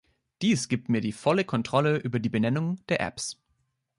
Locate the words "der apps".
2.87-3.37